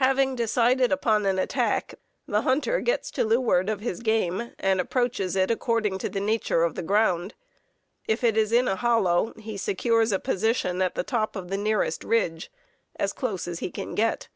Having 0.00 0.36
decided 0.36 0.90
upon 0.92 1.26
an 1.26 1.38
attack, 1.38 1.96
the 2.26 2.40
hunter 2.40 2.80
gets 2.80 3.10
to 3.10 3.22
leeward 3.22 3.68
of 3.68 3.80
his 3.80 4.00
game, 4.00 4.52
and 4.58 4.80
approaches 4.80 5.36
it 5.36 5.50
according 5.50 5.98
to 5.98 6.08
the 6.08 6.20
nature 6.22 6.62
of 6.62 6.74
the 6.74 6.82
ground. 6.82 7.34
If 8.06 8.24
it 8.24 8.38
is 8.38 8.50
in 8.50 8.66
a 8.66 8.76
hollow, 8.76 9.34
he 9.36 9.58
secures 9.58 10.10
a 10.10 10.18
position 10.18 10.80
at 10.80 10.94
the 10.94 11.04
top 11.04 11.36
of 11.36 11.50
the 11.50 11.58
nearest 11.58 12.02
ridge, 12.02 12.50
as 12.96 13.12
close 13.12 13.46
as 13.46 13.58
he 13.58 13.70
can 13.70 13.94
get. 13.94 14.30